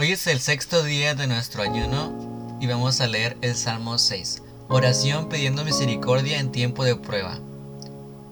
Hoy 0.00 0.12
es 0.12 0.28
el 0.28 0.38
sexto 0.38 0.84
día 0.84 1.16
de 1.16 1.26
nuestro 1.26 1.60
ayuno 1.60 2.56
y 2.60 2.68
vamos 2.68 3.00
a 3.00 3.08
leer 3.08 3.36
el 3.40 3.56
Salmo 3.56 3.98
6, 3.98 4.44
oración 4.68 5.28
pidiendo 5.28 5.64
misericordia 5.64 6.38
en 6.38 6.52
tiempo 6.52 6.84
de 6.84 6.94
prueba. 6.94 7.40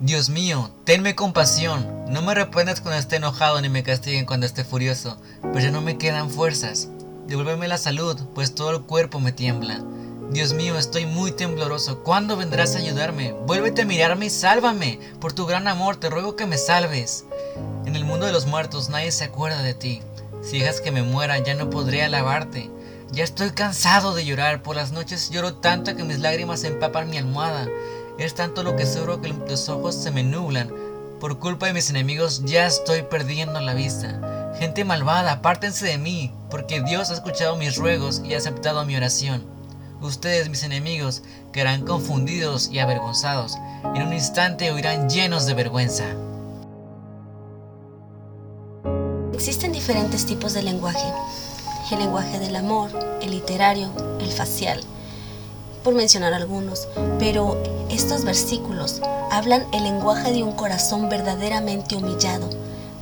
Dios 0.00 0.28
mío, 0.28 0.72
tenme 0.82 1.14
compasión, 1.14 2.04
no 2.08 2.20
me 2.20 2.34
reprendas 2.34 2.80
cuando 2.80 2.98
esté 2.98 3.14
enojado 3.14 3.60
ni 3.60 3.68
me 3.68 3.84
castiguen 3.84 4.26
cuando 4.26 4.44
esté 4.44 4.64
furioso, 4.64 5.18
pues 5.52 5.62
ya 5.62 5.70
no 5.70 5.80
me 5.82 5.98
quedan 5.98 6.30
fuerzas. 6.30 6.88
Devuélveme 7.28 7.68
la 7.68 7.78
salud, 7.78 8.20
pues 8.34 8.56
todo 8.56 8.72
el 8.72 8.82
cuerpo 8.82 9.20
me 9.20 9.30
tiembla. 9.30 9.80
Dios 10.32 10.54
mío, 10.54 10.76
estoy 10.76 11.06
muy 11.06 11.30
tembloroso. 11.30 12.02
¿Cuándo 12.02 12.36
vendrás 12.36 12.74
a 12.74 12.80
ayudarme? 12.80 13.34
Vuélvete 13.46 13.82
a 13.82 13.86
mirarme 13.86 14.26
y 14.26 14.30
sálvame. 14.30 14.98
Por 15.20 15.32
tu 15.32 15.46
gran 15.46 15.68
amor 15.68 15.94
te 15.94 16.10
ruego 16.10 16.34
que 16.34 16.46
me 16.46 16.58
salves. 16.58 17.24
En 17.86 17.94
el 17.94 18.04
mundo 18.04 18.26
de 18.26 18.32
los 18.32 18.46
muertos 18.46 18.88
nadie 18.88 19.12
se 19.12 19.24
acuerda 19.24 19.62
de 19.62 19.74
ti. 19.74 20.02
Si 20.42 20.58
dejas 20.58 20.80
que 20.80 20.90
me 20.90 21.02
muera, 21.02 21.38
ya 21.38 21.54
no 21.54 21.70
podré 21.70 22.02
alabarte. 22.02 22.70
Ya 23.12 23.24
estoy 23.24 23.50
cansado 23.50 24.14
de 24.14 24.24
llorar. 24.24 24.62
Por 24.62 24.74
las 24.74 24.90
noches 24.90 25.30
lloro 25.30 25.54
tanto 25.54 25.94
que 25.94 26.04
mis 26.04 26.18
lágrimas 26.18 26.64
empapan 26.64 27.10
mi 27.10 27.18
almohada. 27.18 27.68
Es 28.18 28.34
tanto 28.34 28.62
lo 28.62 28.74
que 28.74 28.86
sufro 28.86 29.20
que 29.20 29.28
los 29.28 29.68
ojos 29.68 29.94
se 29.94 30.10
me 30.10 30.22
nublan. 30.22 30.70
Por 31.20 31.38
culpa 31.38 31.66
de 31.66 31.74
mis 31.74 31.90
enemigos 31.90 32.42
ya 32.44 32.66
estoy 32.66 33.02
perdiendo 33.02 33.60
la 33.60 33.74
vista. 33.74 34.54
Gente 34.58 34.84
malvada, 34.84 35.32
apártense 35.32 35.86
de 35.86 35.98
mí, 35.98 36.32
porque 36.50 36.82
Dios 36.82 37.10
ha 37.10 37.14
escuchado 37.14 37.56
mis 37.56 37.76
ruegos 37.76 38.22
y 38.24 38.34
ha 38.34 38.38
aceptado 38.38 38.84
mi 38.84 38.96
oración. 38.96 39.44
Ustedes, 40.00 40.48
mis 40.48 40.64
enemigos, 40.64 41.22
quedarán 41.52 41.84
confundidos 41.86 42.68
y 42.72 42.80
avergonzados. 42.80 43.56
En 43.94 44.02
un 44.02 44.12
instante 44.12 44.72
huirán 44.72 45.08
llenos 45.08 45.46
de 45.46 45.54
vergüenza. 45.54 46.06
Diferentes 49.92 50.24
tipos 50.24 50.54
de 50.54 50.62
lenguaje. 50.62 51.12
El 51.90 51.98
lenguaje 51.98 52.38
del 52.38 52.56
amor, 52.56 52.90
el 53.20 53.30
literario, 53.30 53.90
el 54.20 54.32
facial, 54.32 54.80
por 55.84 55.92
mencionar 55.92 56.32
algunos. 56.32 56.88
Pero 57.18 57.62
estos 57.90 58.24
versículos 58.24 59.02
hablan 59.30 59.66
el 59.74 59.82
lenguaje 59.82 60.32
de 60.32 60.44
un 60.44 60.52
corazón 60.52 61.10
verdaderamente 61.10 61.94
humillado, 61.94 62.48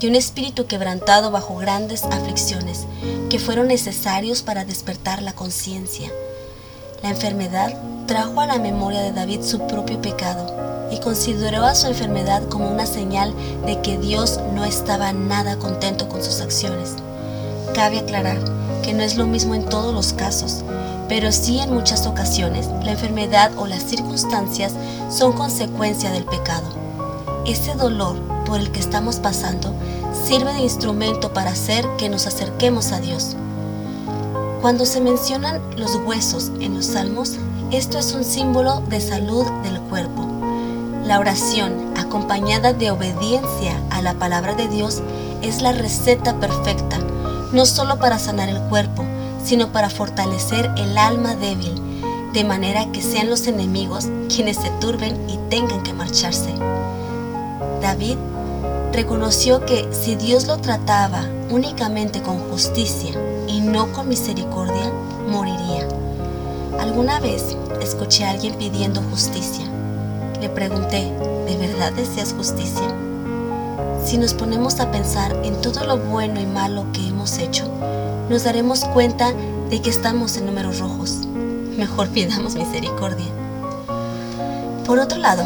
de 0.00 0.08
un 0.08 0.14
espíritu 0.14 0.64
quebrantado 0.64 1.30
bajo 1.30 1.56
grandes 1.56 2.04
aflicciones 2.04 2.86
que 3.28 3.38
fueron 3.38 3.68
necesarios 3.68 4.40
para 4.40 4.64
despertar 4.64 5.20
la 5.20 5.34
conciencia. 5.34 6.10
La 7.02 7.10
enfermedad 7.10 7.78
trajo 8.06 8.40
a 8.40 8.46
la 8.46 8.58
memoria 8.58 9.02
de 9.02 9.12
David 9.12 9.42
su 9.42 9.66
propio 9.66 10.00
pecado 10.00 10.67
y 10.90 10.98
consideró 11.00 11.64
a 11.64 11.74
su 11.74 11.86
enfermedad 11.86 12.42
como 12.48 12.70
una 12.70 12.86
señal 12.86 13.34
de 13.66 13.80
que 13.82 13.98
Dios 13.98 14.40
no 14.54 14.64
estaba 14.64 15.12
nada 15.12 15.58
contento 15.58 16.08
con 16.08 16.22
sus 16.22 16.40
acciones. 16.40 16.94
Cabe 17.74 17.98
aclarar 17.98 18.38
que 18.82 18.94
no 18.94 19.02
es 19.02 19.16
lo 19.16 19.26
mismo 19.26 19.54
en 19.54 19.64
todos 19.64 19.94
los 19.94 20.12
casos, 20.12 20.64
pero 21.08 21.32
sí 21.32 21.58
en 21.58 21.72
muchas 21.72 22.06
ocasiones 22.06 22.66
la 22.82 22.92
enfermedad 22.92 23.50
o 23.56 23.66
las 23.66 23.82
circunstancias 23.82 24.72
son 25.10 25.32
consecuencia 25.32 26.10
del 26.10 26.24
pecado. 26.24 26.66
Ese 27.46 27.74
dolor 27.74 28.16
por 28.44 28.60
el 28.60 28.70
que 28.70 28.80
estamos 28.80 29.16
pasando 29.16 29.74
sirve 30.26 30.52
de 30.52 30.60
instrumento 30.60 31.32
para 31.32 31.50
hacer 31.50 31.86
que 31.96 32.08
nos 32.08 32.26
acerquemos 32.26 32.92
a 32.92 33.00
Dios. 33.00 33.36
Cuando 34.60 34.84
se 34.84 35.00
mencionan 35.00 35.60
los 35.76 35.96
huesos 35.96 36.50
en 36.60 36.74
los 36.74 36.86
salmos, 36.86 37.34
esto 37.70 37.98
es 37.98 38.12
un 38.12 38.24
símbolo 38.24 38.80
de 38.88 39.00
salud 39.00 39.46
del 39.62 39.80
cuerpo. 39.82 40.27
La 41.08 41.20
oración, 41.20 41.94
acompañada 41.96 42.74
de 42.74 42.90
obediencia 42.90 43.82
a 43.88 44.02
la 44.02 44.12
palabra 44.12 44.54
de 44.54 44.68
Dios, 44.68 45.00
es 45.40 45.62
la 45.62 45.72
receta 45.72 46.38
perfecta, 46.38 46.98
no 47.50 47.64
solo 47.64 47.98
para 47.98 48.18
sanar 48.18 48.50
el 48.50 48.60
cuerpo, 48.64 49.06
sino 49.42 49.72
para 49.72 49.88
fortalecer 49.88 50.70
el 50.76 50.98
alma 50.98 51.34
débil, 51.34 51.72
de 52.34 52.44
manera 52.44 52.92
que 52.92 53.00
sean 53.00 53.30
los 53.30 53.46
enemigos 53.46 54.06
quienes 54.28 54.58
se 54.58 54.68
turben 54.82 55.16
y 55.30 55.38
tengan 55.48 55.82
que 55.82 55.94
marcharse. 55.94 56.52
David 57.80 58.18
reconoció 58.92 59.64
que 59.64 59.88
si 59.90 60.14
Dios 60.14 60.46
lo 60.46 60.58
trataba 60.58 61.24
únicamente 61.48 62.20
con 62.20 62.38
justicia 62.50 63.12
y 63.46 63.62
no 63.62 63.94
con 63.94 64.10
misericordia, 64.10 64.92
moriría. 65.26 65.88
Alguna 66.78 67.18
vez 67.18 67.56
escuché 67.80 68.26
a 68.26 68.30
alguien 68.32 68.56
pidiendo 68.56 69.00
justicia 69.10 69.64
le 70.40 70.48
pregunté, 70.48 71.12
¿de 71.46 71.56
verdad 71.56 71.92
deseas 71.92 72.32
justicia? 72.32 72.88
Si 74.04 74.18
nos 74.18 74.34
ponemos 74.34 74.80
a 74.80 74.90
pensar 74.90 75.34
en 75.44 75.60
todo 75.60 75.84
lo 75.84 75.98
bueno 75.98 76.40
y 76.40 76.46
malo 76.46 76.86
que 76.92 77.08
hemos 77.08 77.38
hecho, 77.38 77.64
nos 78.28 78.44
daremos 78.44 78.84
cuenta 78.84 79.32
de 79.70 79.82
que 79.82 79.90
estamos 79.90 80.36
en 80.36 80.46
números 80.46 80.78
rojos. 80.78 81.26
Mejor 81.76 82.08
pidamos 82.12 82.54
misericordia. 82.54 83.26
Por 84.86 84.98
otro 84.98 85.18
lado, 85.18 85.44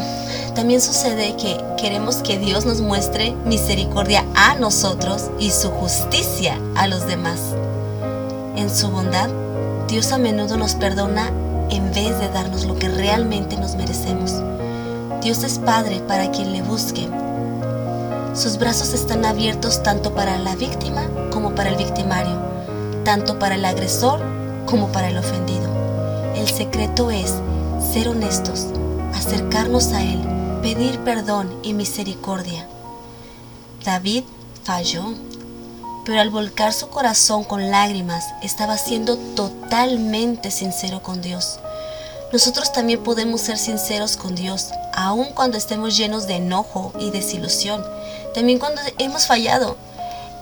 también 0.55 0.79
sucede 0.81 1.35
que 1.35 1.57
queremos 1.77 2.17
que 2.17 2.37
Dios 2.37 2.65
nos 2.65 2.79
muestre 2.79 3.35
misericordia 3.45 4.23
a 4.35 4.55
nosotros 4.55 5.29
y 5.39 5.51
su 5.51 5.69
justicia 5.71 6.57
a 6.75 6.87
los 6.87 7.07
demás. 7.07 7.39
En 8.55 8.69
su 8.69 8.89
bondad, 8.89 9.29
Dios 9.87 10.11
a 10.11 10.17
menudo 10.17 10.57
nos 10.57 10.75
perdona 10.75 11.31
en 11.69 11.91
vez 11.91 12.17
de 12.19 12.29
darnos 12.29 12.65
lo 12.65 12.75
que 12.75 12.87
realmente 12.87 13.57
nos 13.57 13.75
merecemos. 13.75 14.31
Dios 15.23 15.41
es 15.43 15.57
Padre 15.57 16.01
para 16.01 16.31
quien 16.31 16.51
le 16.51 16.61
busque. 16.61 17.07
Sus 18.35 18.57
brazos 18.57 18.93
están 18.93 19.23
abiertos 19.23 19.81
tanto 19.81 20.13
para 20.13 20.37
la 20.37 20.53
víctima 20.57 21.07
como 21.31 21.55
para 21.55 21.69
el 21.69 21.77
victimario, 21.77 22.37
tanto 23.05 23.39
para 23.39 23.55
el 23.55 23.63
agresor 23.63 24.19
como 24.65 24.91
para 24.91 25.07
el 25.07 25.17
ofendido. 25.17 25.71
El 26.35 26.49
secreto 26.49 27.09
es 27.09 27.35
ser 27.93 28.09
honestos, 28.09 28.65
acercarnos 29.13 29.93
a 29.93 30.03
Él, 30.03 30.21
pedir 30.61 30.99
perdón 31.05 31.57
y 31.63 31.73
misericordia. 31.73 32.67
David 33.85 34.25
falló, 34.65 35.13
pero 36.05 36.19
al 36.19 36.31
volcar 36.31 36.73
su 36.73 36.89
corazón 36.89 37.45
con 37.45 37.71
lágrimas 37.71 38.25
estaba 38.41 38.77
siendo 38.77 39.15
totalmente 39.15 40.51
sincero 40.51 41.01
con 41.01 41.21
Dios 41.21 41.59
nosotros 42.33 42.73
también 42.73 43.03
podemos 43.03 43.41
ser 43.41 43.59
sinceros 43.59 44.17
con 44.17 44.33
Dios, 44.33 44.71
aun 44.93 45.27
cuando 45.33 45.57
estemos 45.57 45.97
llenos 45.97 46.27
de 46.27 46.35
enojo 46.35 46.93
y 46.99 47.11
desilusión, 47.11 47.83
también 48.33 48.59
cuando 48.59 48.81
hemos 48.97 49.25
fallado. 49.27 49.75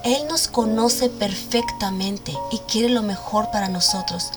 Él 0.04 0.28
nos 0.28 0.48
conoce 0.48 1.10
perfectamente 1.10 2.36
y 2.52 2.58
quiere 2.60 2.90
lo 2.90 3.04
mejor 3.04 3.52
para 3.52 3.68
nosotros. 3.68 4.32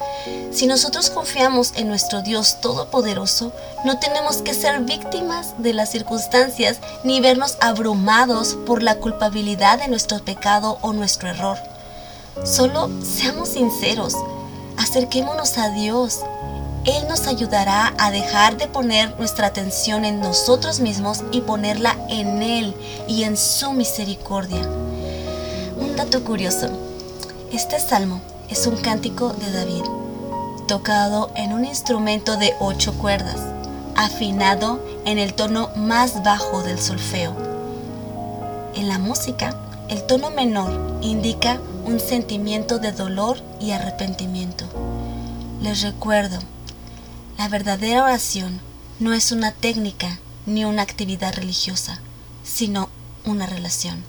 Si 0.52 0.66
nosotros 0.66 1.08
confiamos 1.08 1.72
en 1.76 1.88
nuestro 1.88 2.20
Dios 2.20 2.60
Todopoderoso, 2.60 3.50
no 3.82 3.98
tenemos 3.98 4.38
que 4.38 4.52
ser 4.52 4.80
víctimas 4.80 5.54
de 5.56 5.72
las 5.72 5.90
circunstancias 5.90 6.80
ni 7.02 7.20
vernos 7.20 7.56
abrumados 7.62 8.58
por 8.66 8.82
la 8.82 8.96
culpabilidad 8.96 9.78
de 9.78 9.88
nuestro 9.88 10.22
pecado 10.22 10.76
o 10.82 10.92
nuestro 10.92 11.30
error. 11.30 11.56
Solo 12.44 12.90
seamos 13.02 13.50
sinceros, 13.50 14.14
acerquémonos 14.76 15.56
a 15.56 15.70
Dios 15.70 16.20
él 16.84 17.08
nos 17.08 17.26
ayudará 17.26 17.94
a 17.98 18.10
dejar 18.10 18.58
de 18.58 18.66
poner 18.66 19.18
nuestra 19.18 19.46
atención 19.46 20.04
en 20.04 20.20
nosotros 20.20 20.80
mismos 20.80 21.24
y 21.32 21.40
ponerla 21.40 21.96
en 22.10 22.42
Él 22.42 22.74
y 23.08 23.22
en 23.22 23.38
su 23.38 23.72
misericordia. 23.72 24.60
Un 25.80 25.96
dato 25.96 26.22
curioso. 26.22 26.68
Este 27.52 27.80
salmo 27.80 28.20
es 28.50 28.66
un 28.66 28.76
cántico 28.76 29.32
de 29.32 29.50
David, 29.50 29.84
tocado 30.68 31.30
en 31.36 31.54
un 31.54 31.64
instrumento 31.64 32.36
de 32.36 32.52
ocho 32.60 32.92
cuerdas, 32.98 33.40
afinado 33.96 34.84
en 35.06 35.18
el 35.18 35.32
tono 35.32 35.70
más 35.76 36.22
bajo 36.22 36.62
del 36.62 36.78
solfeo. 36.78 37.34
En 38.74 38.88
la 38.88 38.98
música, 38.98 39.56
el 39.88 40.02
tono 40.02 40.30
menor 40.30 40.98
indica 41.00 41.58
un 41.86 41.98
sentimiento 41.98 42.78
de 42.78 42.92
dolor 42.92 43.38
y 43.58 43.70
arrepentimiento. 43.70 44.66
Les 45.62 45.80
recuerdo 45.80 46.38
la 47.36 47.48
verdadera 47.48 48.04
oración 48.04 48.60
no 49.00 49.12
es 49.12 49.32
una 49.32 49.52
técnica 49.52 50.18
ni 50.46 50.64
una 50.64 50.82
actividad 50.82 51.34
religiosa, 51.34 52.00
sino 52.44 52.88
una 53.24 53.46
relación. 53.46 54.04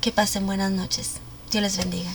Que 0.00 0.12
pasen 0.12 0.46
buenas 0.46 0.70
noches. 0.70 1.14
Dios 1.50 1.62
les 1.62 1.76
bendiga. 1.76 2.10